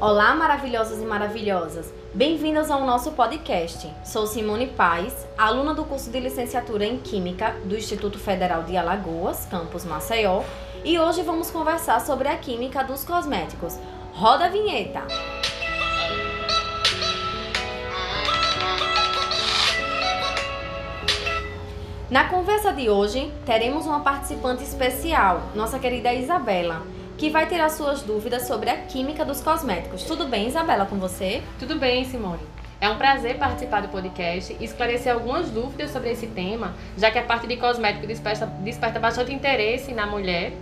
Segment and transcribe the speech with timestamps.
[0.00, 1.92] Olá, maravilhosos e maravilhosas!
[2.14, 3.92] Bem-vindos ao nosso podcast.
[4.04, 9.44] Sou Simone Paz, aluna do curso de licenciatura em Química do Instituto Federal de Alagoas,
[9.46, 10.44] campus Maceió,
[10.84, 13.76] e hoje vamos conversar sobre a química dos cosméticos.
[14.12, 15.02] Roda a vinheta!
[22.08, 26.82] Na conversa de hoje, teremos uma participante especial, nossa querida Isabela,
[27.18, 30.04] que vai tirar suas dúvidas sobre a química dos cosméticos.
[30.04, 31.42] Tudo bem, Isabela, com você?
[31.58, 32.40] Tudo bem, Simone.
[32.80, 37.18] É um prazer participar do podcast e esclarecer algumas dúvidas sobre esse tema, já que
[37.18, 40.52] a parte de cosmético desperta, desperta bastante interesse na mulher.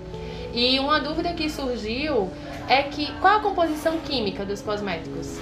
[0.54, 2.30] E uma dúvida que surgiu
[2.66, 5.38] é que qual a composição química dos cosméticos?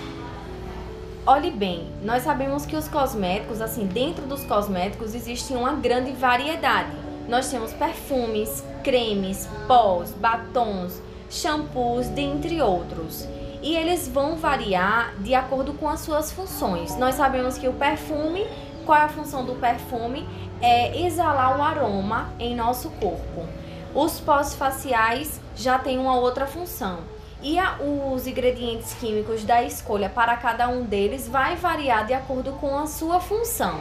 [1.24, 7.03] Olhe bem, nós sabemos que os cosméticos, assim, dentro dos cosméticos existe uma grande variedade.
[7.28, 13.26] Nós temos perfumes, cremes, pós, batons, shampoos, dentre outros.
[13.62, 16.96] E eles vão variar de acordo com as suas funções.
[16.96, 18.46] Nós sabemos que o perfume,
[18.84, 20.28] qual é a função do perfume?
[20.60, 23.46] É exalar o aroma em nosso corpo.
[23.94, 26.98] Os pós faciais já têm uma outra função
[27.44, 32.52] e a, os ingredientes químicos da escolha para cada um deles vai variar de acordo
[32.52, 33.80] com a sua função.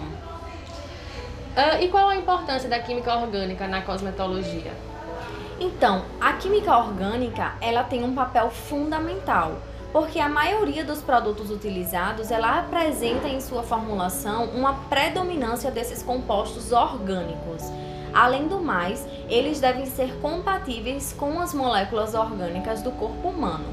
[1.53, 4.71] Uh, e qual a importância da química orgânica na cosmetologia?
[5.59, 9.59] Então, a química orgânica ela tem um papel fundamental,
[9.91, 16.71] porque a maioria dos produtos utilizados ela apresenta em sua formulação uma predominância desses compostos
[16.71, 17.61] orgânicos.
[18.11, 23.65] Além do mais, eles devem ser compatíveis com as moléculas orgânicas do corpo humano.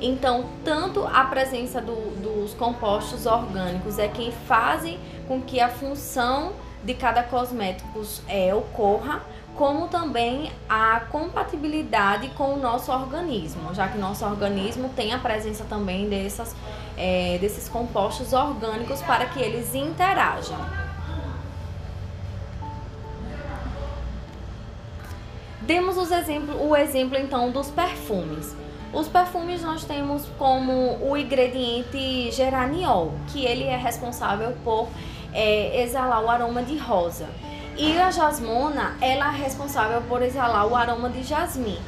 [0.00, 4.98] Então, tanto a presença do, dos compostos orgânicos é quem fazem
[5.28, 6.52] com que a função
[6.86, 9.20] de cada cosmético é, ocorra,
[9.56, 15.64] como também a compatibilidade com o nosso organismo, já que nosso organismo tem a presença
[15.64, 16.54] também dessas,
[16.96, 20.58] é, desses compostos orgânicos para que eles interajam.
[25.62, 28.54] Demos os exemplo, o exemplo então dos perfumes.
[28.92, 34.88] Os perfumes nós temos como o ingrediente geraniol, que ele é responsável por
[35.36, 37.26] é, exalar o aroma de rosa.
[37.76, 41.78] E a jasmona, ela é responsável por exalar o aroma de jasmim.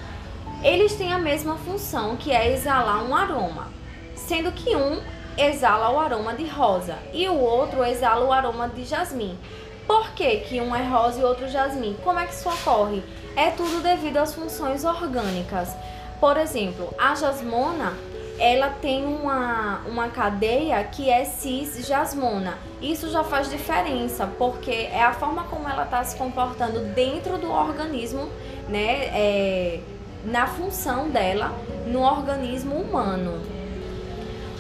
[0.62, 3.68] Eles têm a mesma função, que é exalar um aroma,
[4.14, 5.00] sendo que um
[5.38, 9.38] exala o aroma de rosa e o outro exala o aroma de jasmim.
[9.86, 11.96] Por que, que um é rosa e outro jasmim?
[12.04, 13.02] Como é que isso ocorre?
[13.34, 15.74] É tudo devido às funções orgânicas.
[16.20, 17.94] Por exemplo, a jasmona,
[18.38, 22.58] ela tem uma, uma cadeia que é cis-jasmona.
[22.80, 27.50] Isso já faz diferença, porque é a forma como ela está se comportando dentro do
[27.50, 28.28] organismo,
[28.68, 29.06] né?
[29.12, 29.80] É,
[30.24, 31.52] na função dela
[31.86, 33.40] no organismo humano.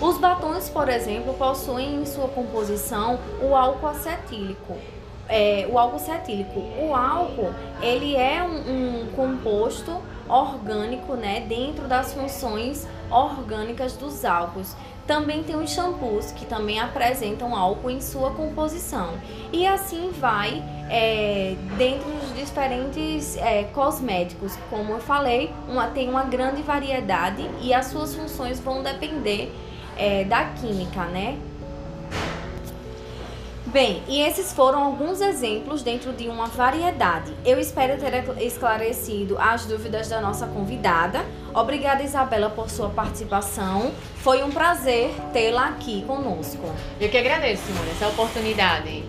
[0.00, 4.76] Os batons, por exemplo, possuem em sua composição o álcool acetílico
[5.28, 6.60] é, o álcool cetílico.
[6.80, 7.52] O álcool,
[7.82, 14.74] ele é um, um, composto orgânico, né, dentro das funções orgânicas dos álcools.
[15.06, 19.14] Também tem os shampoos, que também apresentam álcool em sua composição.
[19.50, 24.54] E assim vai é, dentro dos diferentes é, cosméticos.
[24.68, 29.50] Como eu falei, uma, tem uma grande variedade e as suas funções vão depender
[29.96, 31.38] é, da química, né?
[33.72, 37.34] Bem, e esses foram alguns exemplos dentro de uma variedade.
[37.44, 41.22] Eu espero ter esclarecido as dúvidas da nossa convidada.
[41.52, 43.92] Obrigada, Isabela, por sua participação.
[44.22, 46.64] Foi um prazer tê-la aqui conosco.
[46.98, 49.04] Eu que agradeço, Simone, essa oportunidade.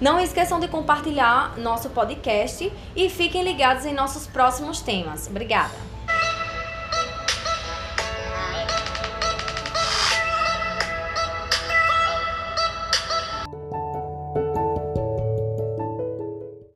[0.00, 5.28] Não esqueçam de compartilhar nosso podcast e fiquem ligados em nossos próximos temas.
[5.28, 5.90] Obrigada.